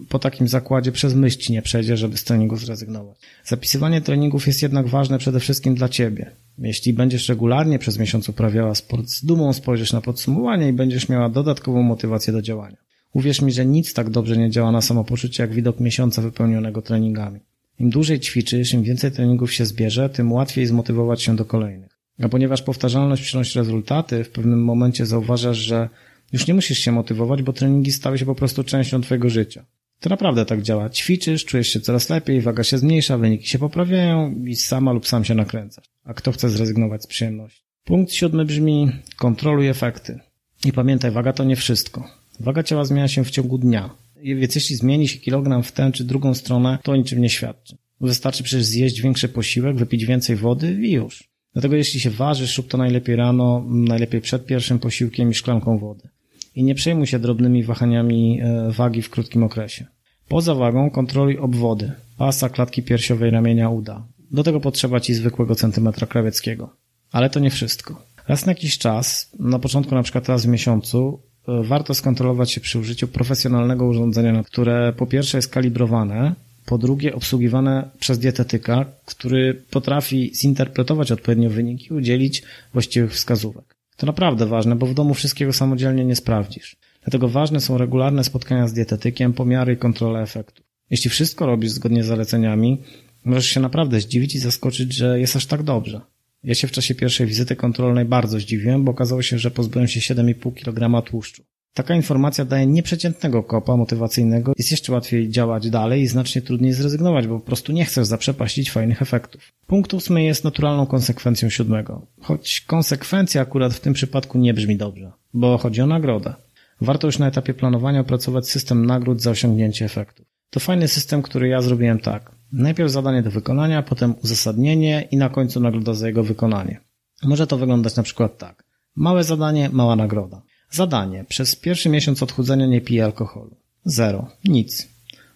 [0.09, 3.19] po takim zakładzie przez myśl nie przejdzie, żeby z treningu zrezygnować.
[3.45, 6.31] Zapisywanie treningów jest jednak ważne przede wszystkim dla ciebie.
[6.59, 11.29] Jeśli będziesz regularnie przez miesiąc uprawiała sport, z dumą spojrzysz na podsumowanie i będziesz miała
[11.29, 12.77] dodatkową motywację do działania.
[13.13, 17.41] Uwierz mi, że nic tak dobrze nie działa na samopoczucie, jak widok miesiąca wypełnionego treningami.
[17.79, 21.99] Im dłużej ćwiczysz, im więcej treningów się zbierze, tym łatwiej zmotywować się do kolejnych.
[22.23, 25.89] A ponieważ powtarzalność przynosi rezultaty, w pewnym momencie zauważasz, że
[26.33, 29.65] już nie musisz się motywować, bo treningi stały się po prostu częścią twojego życia.
[30.01, 30.91] To naprawdę tak działa.
[30.91, 35.25] Ćwiczysz, czujesz się coraz lepiej, waga się zmniejsza, wyniki się poprawiają i sama lub sam
[35.25, 35.85] się nakręcasz.
[36.05, 37.63] A kto chce zrezygnować z przyjemności?
[37.85, 40.19] Punkt siódmy brzmi kontroluj efekty.
[40.65, 42.09] I pamiętaj, waga to nie wszystko.
[42.41, 43.91] Waga ciała zmienia się w ciągu dnia.
[44.17, 47.77] Więc jeśli zmieni się kilogram w tę czy drugą stronę, to niczym nie świadczy.
[48.01, 51.25] Wystarczy przecież zjeść większy posiłek, wypić więcej wody i już.
[51.53, 56.09] Dlatego jeśli się ważysz, rób to najlepiej rano, najlepiej przed pierwszym posiłkiem i szklanką wody
[56.55, 59.87] i nie przejmuj się drobnymi wahaniami e, wagi w krótkim okresie.
[60.29, 64.07] Poza wagą kontroluj obwody, pasa, klatki piersiowej, ramienia, uda.
[64.31, 66.77] Do tego potrzeba Ci zwykłego centymetra krawieckiego.
[67.13, 68.03] Ale to nie wszystko.
[68.29, 72.61] Raz na jakiś czas, na początku na przykład raz w miesiącu, e, warto skontrolować się
[72.61, 76.35] przy użyciu profesjonalnego urządzenia, które po pierwsze jest kalibrowane,
[76.67, 83.72] po drugie obsługiwane przez dietetyka, który potrafi zinterpretować odpowiednio wyniki i udzielić właściwych wskazówek.
[84.03, 86.77] To naprawdę ważne, bo w domu wszystkiego samodzielnie nie sprawdzisz.
[87.03, 90.63] Dlatego ważne są regularne spotkania z dietetykiem, pomiary i kontrole efektu.
[90.91, 92.83] Jeśli wszystko robisz zgodnie z zaleceniami,
[93.25, 96.01] możesz się naprawdę zdziwić i zaskoczyć, że jest aż tak dobrze.
[96.45, 100.15] Ja się w czasie pierwszej wizyty kontrolnej bardzo zdziwiłem, bo okazało się, że pozbyłem się
[100.15, 101.43] 7,5 kg tłuszczu.
[101.75, 107.27] Taka informacja daje nieprzeciętnego kopa motywacyjnego, jest jeszcze łatwiej działać dalej i znacznie trudniej zrezygnować,
[107.27, 109.53] bo po prostu nie chcesz zaprzepaścić fajnych efektów.
[109.67, 115.13] Punkt ósmy jest naturalną konsekwencją siódmego, choć konsekwencja akurat w tym przypadku nie brzmi dobrze,
[115.35, 116.35] bo chodzi o nagrodę.
[116.81, 120.27] Warto już na etapie planowania opracować system nagród za osiągnięcie efektów.
[120.51, 122.33] To fajny system, który ja zrobiłem tak.
[122.53, 126.81] Najpierw zadanie do wykonania, potem uzasadnienie i na końcu nagroda za jego wykonanie.
[127.23, 128.65] Może to wyglądać na przykład tak.
[128.97, 130.43] Małe zadanie, mała nagroda.
[130.73, 131.25] Zadanie.
[131.29, 133.57] Przez pierwszy miesiąc odchudzenia nie piję alkoholu.
[133.85, 134.29] Zero.
[134.45, 134.89] Nic.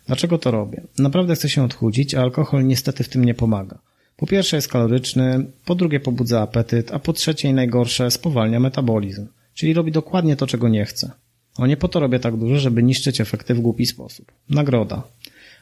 [0.07, 0.83] Dlaczego to robię?
[0.99, 3.79] Naprawdę chcę się odchudzić, a alkohol niestety w tym nie pomaga.
[4.17, 9.27] Po pierwsze jest kaloryczny, po drugie pobudza apetyt, a po trzecie i najgorsze spowalnia metabolizm.
[9.55, 11.11] Czyli robi dokładnie to, czego nie chcę.
[11.57, 14.33] O nie po to robię tak dużo, żeby niszczyć efekty w głupi sposób.
[14.51, 15.03] Nagroda.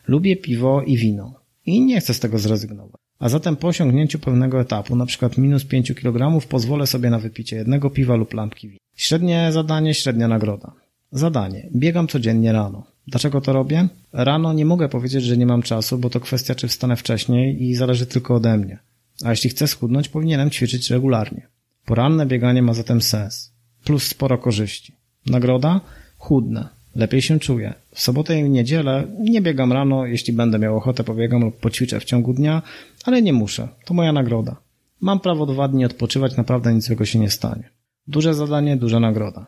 [0.09, 1.35] Lubię piwo i wino.
[1.67, 3.04] I nie chcę z tego zrezygnować.
[3.25, 7.57] A zatem po osiągnięciu pewnego etapu, na przykład minus 5 kg, pozwolę sobie na wypicie
[7.57, 8.79] jednego piwa lub lampki wina.
[8.97, 10.73] Średnie zadanie, średnia nagroda.
[11.13, 11.69] Zadanie.
[11.77, 12.87] Biegam codziennie rano.
[13.07, 13.89] Dlaczego to robię?
[14.13, 17.75] Rano nie mogę powiedzieć, że nie mam czasu, bo to kwestia, czy wstanę wcześniej i
[17.75, 18.79] zależy tylko ode mnie.
[19.25, 21.49] A jeśli chcę schudnąć, powinienem ćwiczyć regularnie.
[21.85, 23.53] Poranne bieganie ma zatem sens.
[23.85, 24.93] Plus sporo korzyści.
[25.27, 25.81] Nagroda?
[26.19, 26.69] Chudne.
[26.97, 27.75] Lepiej się czuję.
[27.95, 32.05] W sobotę i niedzielę nie biegam rano, jeśli będę miał ochotę pobiegam lub poćwiczę w
[32.05, 32.63] ciągu dnia,
[33.05, 33.69] ale nie muszę.
[33.85, 34.57] To moja nagroda.
[35.01, 37.71] Mam prawo dwa dni odpoczywać, naprawdę nic złego się nie stanie.
[38.07, 39.47] Duże zadanie, duża nagroda.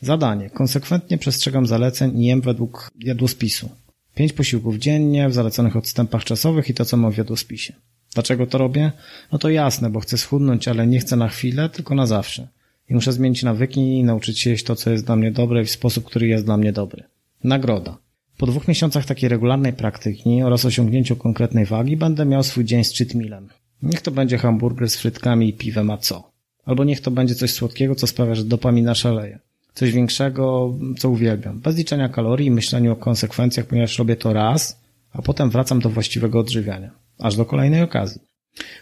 [0.00, 0.50] Zadanie.
[0.50, 3.70] Konsekwentnie przestrzegam zaleceń i jem według jadłospisu.
[4.14, 7.74] Pięć posiłków dziennie w zaleconych odstępach czasowych i to, co mam w jadłospisie.
[8.14, 8.92] Dlaczego to robię?
[9.32, 12.48] No to jasne, bo chcę schudnąć, ale nie chcę na chwilę, tylko na zawsze.
[12.90, 15.70] I muszę zmienić nawyki i nauczyć się jeść to, co jest dla mnie dobre w
[15.70, 17.04] sposób, który jest dla mnie dobry.
[17.44, 17.98] Nagroda.
[18.38, 22.94] Po dwóch miesiącach takiej regularnej praktyki oraz osiągnięciu konkretnej wagi będę miał swój dzień z
[22.98, 23.48] cheat mealem.
[23.82, 26.30] Niech to będzie hamburger z frytkami i piwem, a co?
[26.64, 29.38] Albo niech to będzie coś słodkiego, co sprawia, że dopamina szaleje.
[29.74, 31.60] Coś większego, co uwielbiam.
[31.60, 34.80] Bez liczenia kalorii i myślenia o konsekwencjach, ponieważ robię to raz,
[35.12, 36.90] a potem wracam do właściwego odżywiania.
[37.18, 38.20] Aż do kolejnej okazji.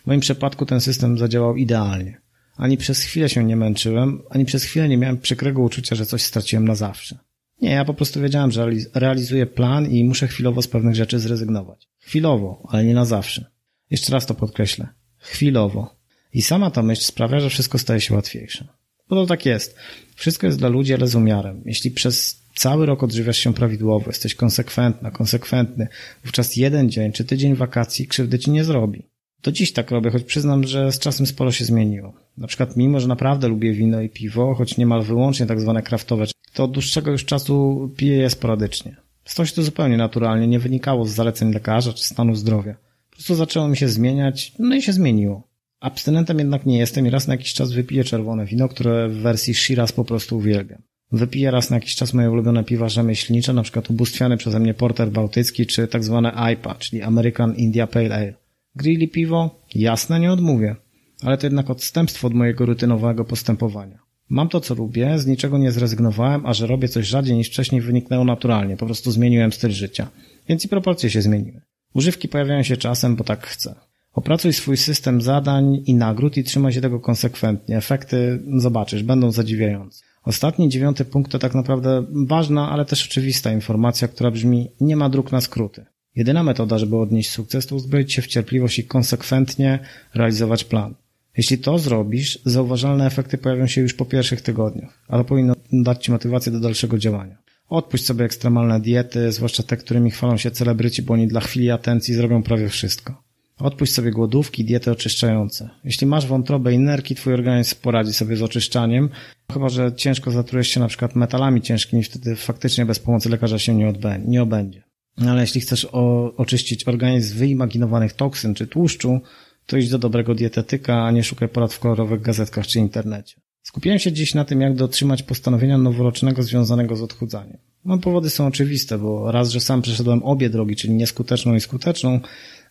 [0.02, 2.21] W moim przypadku ten system zadziałał idealnie.
[2.56, 6.22] Ani przez chwilę się nie męczyłem, ani przez chwilę nie miałem przykrego uczucia, że coś
[6.22, 7.18] straciłem na zawsze.
[7.60, 11.88] Nie, ja po prostu wiedziałem, że realizuję plan i muszę chwilowo z pewnych rzeczy zrezygnować.
[12.00, 13.44] Chwilowo, ale nie na zawsze.
[13.90, 14.88] Jeszcze raz to podkreślę.
[15.18, 15.96] Chwilowo.
[16.34, 18.68] I sama ta myśl sprawia, że wszystko staje się łatwiejsze.
[19.08, 19.76] Bo to tak jest.
[20.14, 21.62] Wszystko jest dla ludzi, ale z umiarem.
[21.64, 25.88] Jeśli przez cały rok odżywiasz się prawidłowo, jesteś konsekwentna, konsekwentny,
[26.24, 29.11] wówczas jeden dzień czy tydzień wakacji krzywdy ci nie zrobi.
[29.42, 32.12] Do dziś tak robię, choć przyznam, że z czasem sporo się zmieniło.
[32.38, 36.24] Na przykład mimo, że naprawdę lubię wino i piwo, choć niemal wyłącznie tak zwane kraftowe,
[36.52, 38.96] to od dłuższego już czasu piję je sporadycznie.
[39.24, 42.74] Stało się to zupełnie naturalnie, nie wynikało z zaleceń lekarza czy stanu zdrowia.
[43.10, 45.48] Po prostu zaczęło mi się zmieniać, no i się zmieniło.
[45.80, 49.54] Abstynentem jednak nie jestem i raz na jakiś czas wypiję czerwone wino, które w wersji
[49.54, 50.82] Shiraz po prostu uwielbiam.
[51.12, 55.10] Wypiję raz na jakiś czas moje ulubione piwa rzemieślnicze, na przykład ubóstwiany przeze mnie porter
[55.10, 58.41] bałtycki, czy tak zwane IPA, czyli American India Pale Ale.
[58.76, 59.60] Grilli piwo?
[59.74, 60.76] Jasne, nie odmówię.
[61.22, 63.98] Ale to jednak odstępstwo od mojego rutynowego postępowania.
[64.28, 67.80] Mam to, co lubię, z niczego nie zrezygnowałem, a że robię coś rzadziej niż wcześniej
[67.80, 70.10] wyniknęło naturalnie, po prostu zmieniłem styl życia.
[70.48, 71.60] Więc i proporcje się zmieniły.
[71.94, 73.74] Używki pojawiają się czasem, bo tak chcę.
[74.12, 77.76] Opracuj swój system zadań i nagród i trzymaj się tego konsekwentnie.
[77.76, 80.04] Efekty, zobaczysz, będą zadziwiające.
[80.24, 85.08] Ostatni, dziewiąty punkt to tak naprawdę ważna, ale też oczywista informacja, która brzmi nie ma
[85.08, 85.86] dróg na skróty.
[86.16, 89.78] Jedyna metoda, żeby odnieść sukces, to uzbroić się w cierpliwość i konsekwentnie
[90.14, 90.94] realizować plan.
[91.36, 96.10] Jeśli to zrobisz, zauważalne efekty pojawią się już po pierwszych tygodniach, ale powinno dać Ci
[96.10, 97.38] motywację do dalszego działania.
[97.68, 102.14] Odpuść sobie ekstremalne diety, zwłaszcza te, którymi chwalą się celebryci, bo oni dla chwili atencji
[102.14, 103.22] zrobią prawie wszystko.
[103.58, 105.70] Odpuść sobie głodówki, diety oczyszczające.
[105.84, 109.08] Jeśli masz wątrobę i nerki, twój organizm poradzi sobie z oczyszczaniem,
[109.52, 113.74] chyba że ciężko zatrujesz się na przykład metalami ciężkimi, wtedy faktycznie bez pomocy lekarza się
[113.74, 114.82] nie, odbędzie, nie obędzie.
[115.16, 119.20] Ale jeśli chcesz o, oczyścić organizm z wyimaginowanych toksyn czy tłuszczu,
[119.66, 123.40] to idź do dobrego dietetyka, a nie szukaj porad w kolorowych gazetkach czy internecie.
[123.62, 127.58] Skupiłem się dziś na tym, jak dotrzymać postanowienia noworocznego związanego z odchudzaniem.
[127.84, 132.20] No, powody są oczywiste, bo raz, że sam przeszedłem obie drogi, czyli nieskuteczną i skuteczną,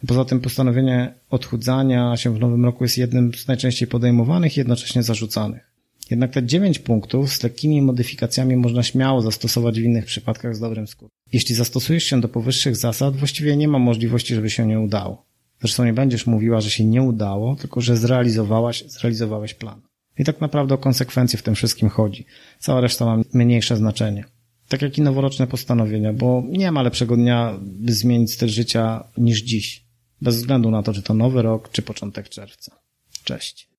[0.08, 5.04] Poza tym postanowienie odchudzania się w nowym roku jest jednym z najczęściej podejmowanych i jednocześnie
[5.04, 5.71] zarzucanych.
[6.12, 10.88] Jednak te dziewięć punktów z lekkimi modyfikacjami można śmiało zastosować w innych przypadkach z dobrym
[10.88, 11.17] skutkiem.
[11.34, 15.26] Jeśli zastosujesz się do powyższych zasad, właściwie nie ma możliwości, żeby się nie udało.
[15.62, 19.82] Zresztą nie będziesz mówiła, że się nie udało, tylko że zrealizowałaś, zrealizowałeś plan.
[20.17, 22.26] I tak naprawdę o konsekwencje w tym wszystkim chodzi.
[22.60, 24.26] Cała reszta ma mniejsze znaczenie.
[24.67, 29.41] Tak jak i noworoczne postanowienia, bo nie ma lepszego dnia, by zmienić styl życia niż
[29.41, 29.86] dziś.
[30.21, 32.80] Bez względu na to, czy to nowy rok, czy początek czerwca.
[33.24, 33.71] Cześć.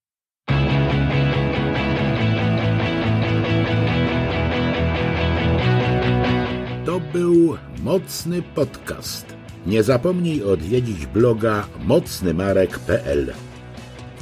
[6.87, 9.27] To był mocny podcast.
[9.67, 13.33] Nie zapomnij odwiedzić bloga mocnymarek.pl.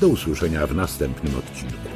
[0.00, 1.89] Do usłyszenia w następnym odcinku.